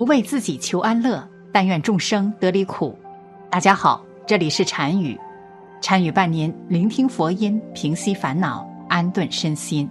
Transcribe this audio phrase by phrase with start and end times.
[0.00, 1.22] 不为自己求安乐，
[1.52, 2.98] 但愿众生得离苦。
[3.50, 5.14] 大家好，这里是禅语，
[5.82, 9.86] 禅语伴您聆听佛音，平息烦恼，安顿身心。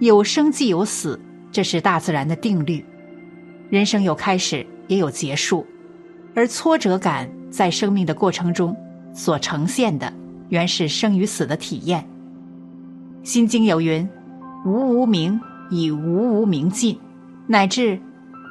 [0.00, 1.20] 有生即有死，
[1.52, 2.84] 这是大自然的定律。
[3.70, 5.64] 人生有开始，也有结束，
[6.34, 8.76] 而挫折感在生命的过程中
[9.14, 10.12] 所呈现的，
[10.48, 12.04] 原是生与死的体验。
[13.22, 14.04] 心经有云
[14.66, 15.40] ：“无无明，
[15.70, 16.98] 以无无明尽；
[17.46, 17.96] 乃至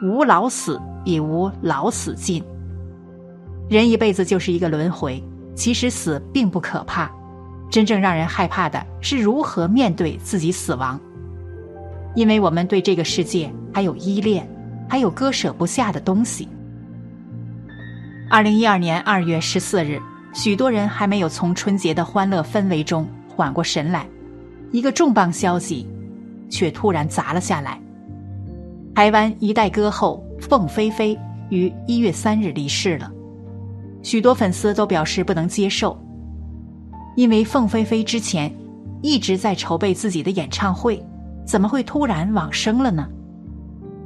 [0.03, 2.43] 无老死，以无老死尽。”
[3.69, 5.23] 人一辈子就是一个轮回，
[5.55, 7.11] 其实死并不可怕，
[7.69, 10.99] 真正让人害怕的是如何面对自己死亡。
[12.15, 14.47] 因为我们对这个世界还有依恋。
[14.89, 16.47] 还有割舍不下的东西。
[18.29, 19.99] 二零一二年二月十四日，
[20.33, 24.07] 许多人还没有从春节的欢乐氛围中缓过神来，
[24.71, 25.85] 一个重磅消息
[26.49, 27.81] 却突然砸了下来：
[28.97, 31.15] 台湾一代歌后凤飞飞
[31.51, 33.11] 于一月三日离世了。
[34.01, 35.95] 许多粉丝都表示不能接受，
[37.15, 38.51] 因为凤飞飞之前
[39.03, 40.99] 一直在筹备自己的演唱会，
[41.45, 43.07] 怎么会突然往生了呢？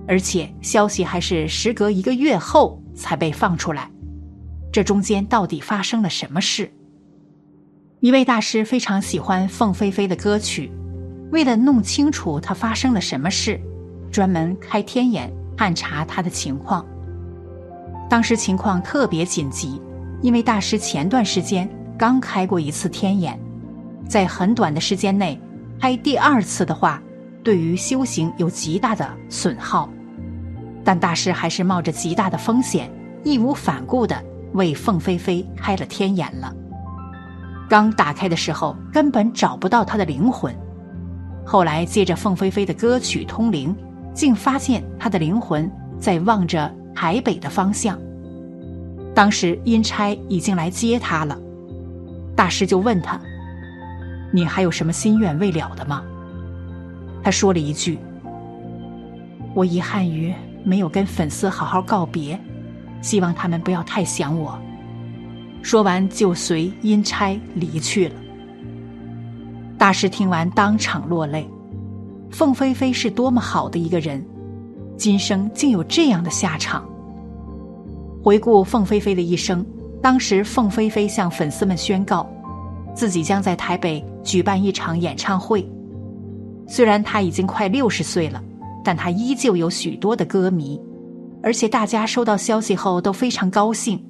[0.09, 3.89] 而且消息还是时隔一个月后才被放出来，
[4.73, 6.69] 这中间到底发生了什么事？
[8.01, 10.69] 一位大师非常喜欢凤飞飞的歌曲，
[11.31, 13.57] 为了弄清楚他发生了什么事，
[14.11, 16.85] 专门开天眼探查他的情况。
[18.09, 19.81] 当时情况特别紧急，
[20.21, 21.67] 因为大师前段时间
[21.97, 23.39] 刚开过一次天眼，
[24.07, 25.39] 在很短的时间内
[25.79, 27.01] 开第二次的话，
[27.41, 29.89] 对于修行有极大的损耗。
[30.83, 32.91] 但大师还是冒着极大的风险，
[33.23, 34.21] 义无反顾地
[34.53, 36.53] 为凤飞飞开了天眼了。
[37.69, 40.53] 刚打开的时候，根本找不到他的灵魂。
[41.45, 43.75] 后来借着凤飞飞的歌曲通灵，
[44.21, 45.67] 竟发现他的灵魂
[45.99, 47.99] 在望着台北的方向。
[49.15, 51.35] 当时阴差已经来接他了，
[52.35, 53.19] 大师就问他
[54.31, 56.03] ：“你还有什么心愿未了的吗？”
[57.23, 57.97] 他说了一句
[59.55, 60.31] ：“我遗憾于。”
[60.63, 62.39] 没有跟粉丝好好告别，
[63.01, 64.55] 希望他们不要太想我。
[65.63, 68.15] 说完就随阴差离去了。
[69.75, 71.49] 大师听完当场落泪。
[72.31, 74.25] 凤飞飞是多么好的一个人，
[74.97, 76.83] 今生竟有这样的下场。
[78.23, 79.65] 回顾凤飞飞的一生，
[80.01, 82.27] 当时凤飞飞向粉丝们宣告，
[82.95, 85.67] 自己将在台北举办一场演唱会。
[86.67, 88.41] 虽然他已经快六十岁了。
[88.83, 90.81] 但他依旧有许多的歌迷，
[91.43, 94.03] 而且大家收到消息后都非常高兴，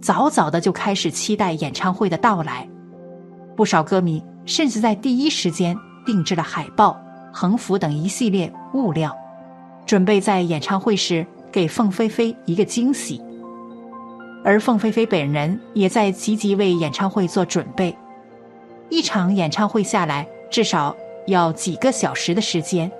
[0.00, 2.68] 早早的就开始期待演唱会的到来。
[3.54, 7.00] 不少歌迷甚至在第一时间定制了海报、
[7.38, 9.14] 横幅等一系列物料，
[9.84, 13.20] 准备在演唱会时给凤飞飞一个惊喜。
[14.42, 17.94] 而凤飞飞本人也在积极为演唱会做准备。
[18.88, 22.90] 一场演唱会下来，至少要几个小时的时间。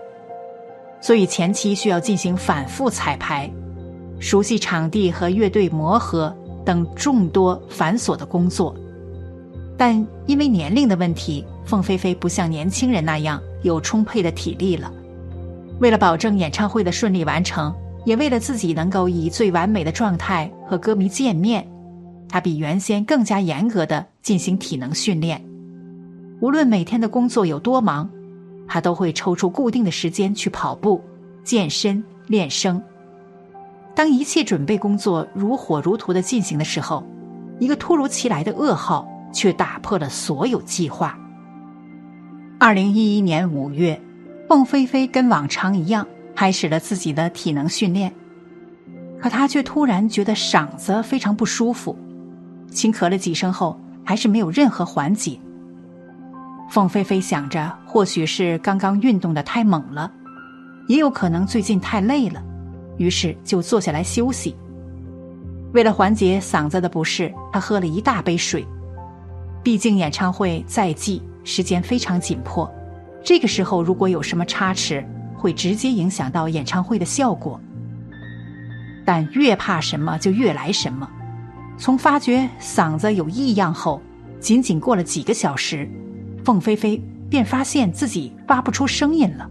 [1.01, 3.51] 所以前期需要进行反复彩排、
[4.21, 8.77] 熟悉场地和乐队磨合等众多繁琐的工作。
[9.79, 14.91] 但因为年龄的问题，凤飞飞不像年轻人那样有充沛的体力了。
[15.79, 17.75] 为了保证演唱会的顺利完成，
[18.07, 21.69] 也为了自己能够以最完美的状态和歌迷见面，
[22.29, 25.45] 他比原先更加严格的进行体能训练。
[26.41, 28.09] 无论每天的工作有多忙。
[28.69, 31.01] 他都会抽出固定的时间去跑步、
[31.45, 32.83] 健身、练声。
[33.95, 37.05] 当一切准备工作如火如荼的进行的时候，
[37.61, 41.17] 一个突如其来的噩耗却打破了所有计划。
[42.59, 44.01] 二零一一年五月，
[44.49, 48.11] 凤飞飞跟往常一样开始了自己的体能训练，
[49.21, 51.95] 可他却突然觉得嗓子非常不舒服，
[52.71, 55.39] 轻咳了几声后，还是没有任何缓解。
[56.71, 60.11] 凤飞飞想着，或许是刚刚运动的太猛了，
[60.89, 62.43] 也有可能最近太累了，
[62.97, 64.57] 于是就坐下来休息。
[65.75, 68.67] 为了缓解嗓子的不适，他喝了一大杯水。
[69.63, 72.69] 毕竟演唱会在即，时间非常紧迫，
[73.23, 75.07] 这个时候如果有什么差池，
[75.37, 77.61] 会直接影响到演唱会的效果。
[79.05, 81.09] 但越怕什么就越来什么，
[81.79, 84.03] 从发觉嗓子有异样后，
[84.41, 85.89] 仅仅过了几个小时。
[86.45, 87.01] 凤飞飞
[87.31, 89.49] 便发现自己发不出声音了，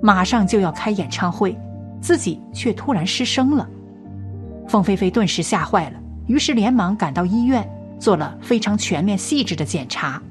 [0.00, 1.58] 马上就要开演唱会，
[2.00, 3.68] 自己却突然失声了。
[4.68, 5.98] 凤飞飞顿时吓坏了，
[6.28, 7.68] 于是连忙赶到医院
[7.98, 10.22] 做了非常全面细致的检查。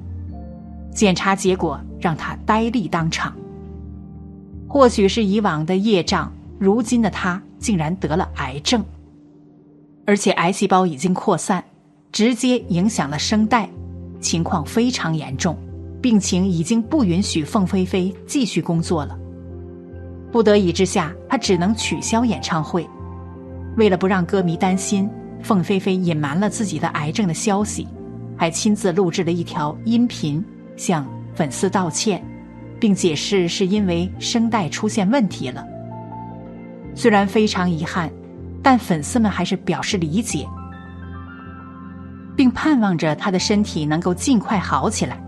[0.96, 3.36] 检查结果让他呆立当场。
[4.66, 8.82] 或许是以往的业障，如今的他竟然得了癌症，
[10.06, 11.62] 而且癌细胞已经扩散，
[12.10, 13.68] 直接影响了声带，
[14.20, 15.56] 情况非常严重，
[16.00, 19.16] 病情已经不允许凤飞飞继续工作了。
[20.32, 22.88] 不得已之下，他只能取消演唱会。
[23.76, 25.08] 为了不让歌迷担心，
[25.42, 27.86] 凤飞飞隐瞒了自己的癌症的消息，
[28.36, 30.44] 还亲自录制了一条音频
[30.76, 32.22] 向粉丝道歉，
[32.78, 35.66] 并解释是因为声带出现问题了。
[36.94, 38.10] 虽然非常遗憾，
[38.62, 40.46] 但粉丝们还是表示理解，
[42.36, 45.22] 并盼望着他的身体能够尽快好起来。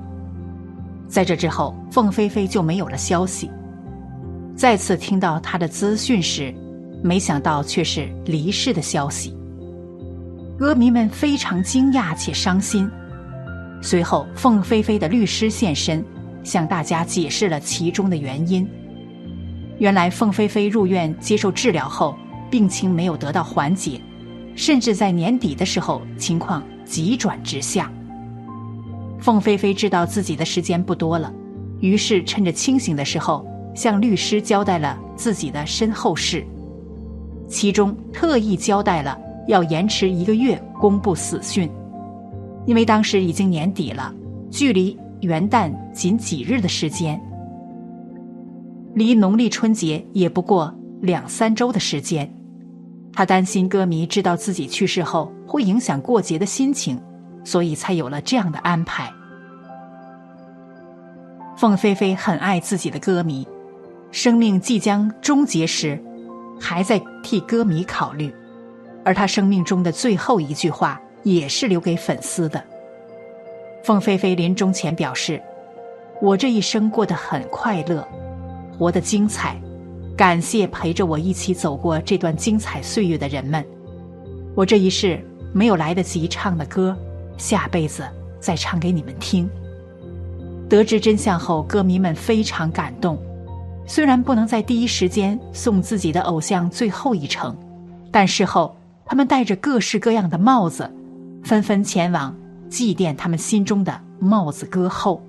[1.09, 3.51] 在这之后，凤飞飞就没有了消息。
[4.55, 6.55] 再次听到他的资讯时，
[7.03, 9.35] 没想到却是离世的消息。
[10.59, 12.91] 歌迷们非常惊讶且伤心。
[13.81, 16.05] 随后，凤飞飞的律师现身，
[16.43, 18.69] 向大家解释了其中的原因。
[19.79, 22.17] 原来凤飞飞入院接受治疗后，
[22.51, 24.01] 病情没有得到缓解，
[24.57, 27.91] 甚至在年底的时候情况急转直下。
[29.21, 31.33] 凤飞飞知道自己的时间不多了，
[31.81, 36.45] 于是趁着清醒的时候向律师交代了自己的身后事，
[37.49, 39.17] 其中特意交代了
[39.47, 41.71] 要延迟一个月公布死讯，
[42.69, 44.15] 因为当时已经年底了，
[44.51, 47.19] 距离元旦仅几日的时间。
[48.95, 52.31] 离农历春节也不过两三周的时间，
[53.11, 57.01] 他担心歌迷知道自己去世后会影响过节的心情，
[57.43, 59.11] 所以才有了这样的安排。
[61.57, 63.49] 凤飞飞很爱自己的歌迷，
[64.11, 65.99] 生命即将终结时，
[66.61, 68.31] 还在替歌迷考虑，
[69.07, 72.63] 而他生命中的最后一句话也是留给粉丝的。
[73.83, 75.41] 凤飞飞临终前表示
[76.21, 78.07] ：“我这一生过得很快乐。”
[78.79, 79.61] 活得精彩，
[80.17, 83.65] 感谢陪着我一起走过这段精彩岁月的人们。
[84.55, 85.21] 我这一世
[85.53, 86.97] 没有来得及唱的歌，
[87.37, 88.05] 下辈子
[88.39, 89.51] 再唱给你们听。
[90.69, 93.19] 得知真相后，歌迷们非常感动。
[93.87, 97.57] 虽然不能在第一时间送自己的偶像最后一程，
[98.13, 98.77] 但事后
[99.07, 100.89] 他们戴着各式各样的帽子，
[101.43, 102.37] 纷纷前往
[102.69, 105.23] 祭奠他们心中的帽子歌后。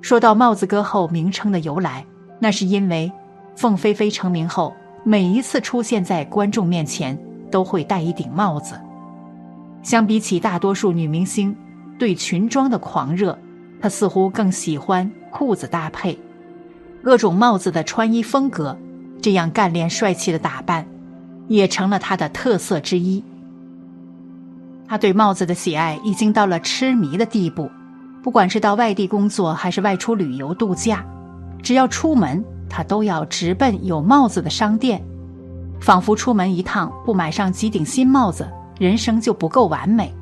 [0.00, 2.04] 说到帽子歌后名称的由来。
[2.38, 3.10] 那是因为，
[3.56, 4.74] 凤飞飞成名后，
[5.04, 7.18] 每一次出现在观众面前
[7.50, 8.78] 都会戴一顶帽子。
[9.82, 11.56] 相比起大多数女明星
[11.98, 13.38] 对裙装的狂热，
[13.80, 16.18] 她似乎更喜欢裤子搭配，
[17.02, 18.76] 各种帽子的穿衣风格，
[19.22, 20.86] 这样干练帅气的打扮，
[21.48, 23.24] 也成了她的特色之一。
[24.88, 27.70] 他对帽子的喜爱已经到了痴迷的地步，
[28.22, 31.04] 不管是到外地工作还是外出旅游度假。
[31.62, 35.02] 只要出门，他都要直奔有帽子的商店，
[35.80, 38.48] 仿佛出门一趟不买上几顶新帽子，
[38.78, 40.14] 人生就不够完美。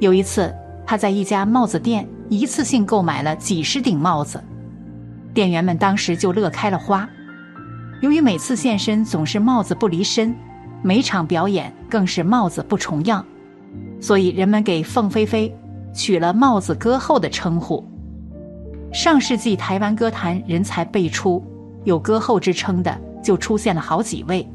[0.00, 0.54] 有一次，
[0.86, 4.42] 他在一家帽子店一次性购买了几十顶帽子，
[5.32, 7.08] 店员们当时就乐开了花。
[8.02, 10.36] 由于每次现身总是帽子不离身，
[10.86, 13.24] 每场表演更是帽子不重样，
[14.02, 15.50] 所以人们给凤飞飞
[15.94, 17.82] 取了“帽子歌后”的称呼。
[18.92, 21.42] 上世纪台湾歌坛人才辈出，
[21.84, 24.46] 有歌后之称的就出现了好几位，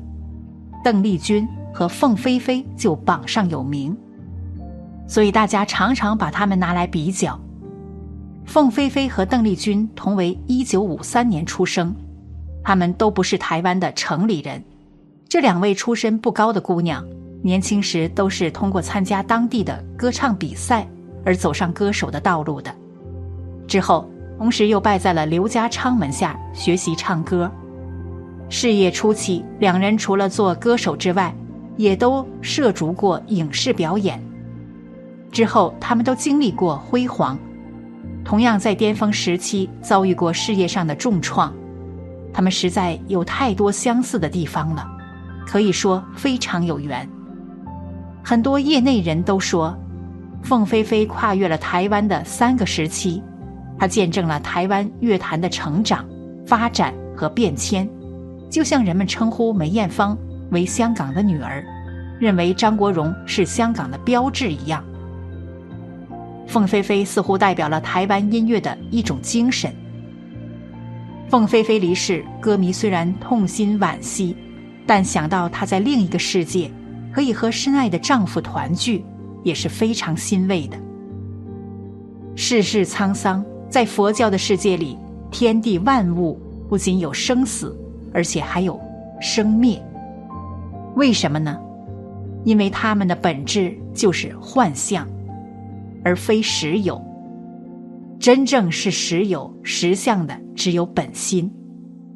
[0.83, 3.97] 邓丽君和凤飞飞就榜上有名，
[5.07, 7.39] 所以大家常常把他们拿来比较。
[8.45, 11.95] 凤飞飞和邓丽君同为一九五三年出生，
[12.63, 14.63] 他们都不是台湾的城里人。
[15.29, 17.05] 这两位出身不高的姑娘，
[17.43, 20.85] 年轻时都是通过参加当地的歌唱比赛
[21.23, 22.75] 而走上歌手的道路的，
[23.67, 24.09] 之后。
[24.39, 27.51] 同时又拜在了刘家昌门下学习唱歌。
[28.47, 31.35] 事业初期，两人除了做歌手之外，
[31.75, 34.17] 也都涉足过影视表演。
[35.29, 37.37] 之后，他们都经历过辉煌，
[38.23, 41.53] 同样在巅峰时期遭遇过事业上的重创。
[42.31, 44.89] 他们实在有太多相似的地方了，
[45.49, 47.09] 可以说非常有缘。
[48.23, 49.75] 很多业内人都说，
[50.43, 53.23] 凤飞飞跨越了台湾的三个时期。
[53.75, 56.05] 他见证了台湾乐坛的成长、
[56.45, 57.89] 发展和变迁，
[58.47, 60.15] 就像人们称呼梅艳芳
[60.51, 61.65] 为香港的女儿，
[62.19, 64.83] 认为张国荣是香港的标志一样。
[66.45, 69.73] 凤飞飞似乎代表了台湾音乐的一种精神。
[71.27, 74.35] 凤飞飞离世，歌迷虽然痛心惋惜，
[74.89, 76.71] 但想到她在另一个世界
[77.13, 79.05] 可以和深爱的丈夫团聚，
[79.43, 80.75] 也是非常欣慰的。
[82.35, 83.45] 世事沧桑。
[83.69, 84.97] 在佛教的世界里，
[85.29, 87.77] 天地万物不仅有生死，
[88.11, 88.81] 而且还有
[89.21, 89.79] 生灭。
[90.95, 91.55] 为什么呢？
[92.43, 95.07] 因为它们的本质就是幻象，
[96.03, 96.99] 而非实有。
[98.19, 101.53] 真正是实有实相的，只有本心，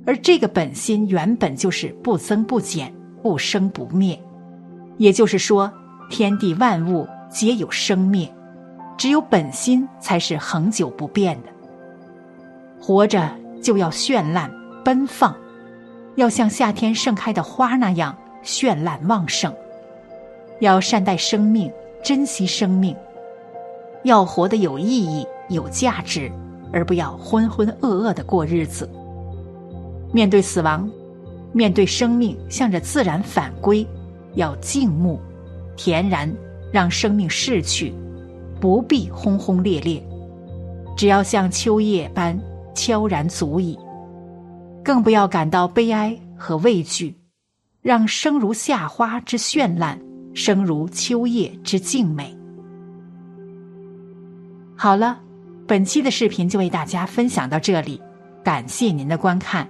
[0.06, 4.20] 而这个本心原本就是不增不减、不生不灭。
[4.98, 5.72] 也就是说，
[6.10, 8.30] 天地万物皆有生灭，
[8.98, 11.50] 只有本心才是恒久不变的。
[12.80, 13.30] 活着
[13.62, 14.52] 就要绚烂
[14.84, 15.36] 奔放，
[16.16, 19.54] 要像夏天盛开的花那样绚烂旺盛。
[20.60, 21.72] 要善待生命，
[22.04, 22.96] 珍惜生命，
[24.04, 26.32] 要活得有意义、有价值，
[26.72, 28.88] 而不要浑浑噩噩的过日子。
[30.14, 30.90] 面对死亡，
[31.52, 33.86] 面对生命，向着自然返归，
[34.36, 35.20] 要静穆、
[35.76, 36.34] 恬然，
[36.72, 37.92] 让生命逝去，
[38.62, 40.02] 不必轰轰烈烈，
[40.96, 42.40] 只要像秋叶般
[42.74, 43.78] 悄然足矣。
[44.84, 47.18] 更不要感到悲哀和畏惧，
[47.82, 50.00] 让生如夏花之绚烂。
[50.36, 52.36] 生如秋叶之静美。
[54.76, 55.20] 好了，
[55.68, 58.02] 本期的视频就为大家分享到这里，
[58.44, 59.70] 感谢您的观看。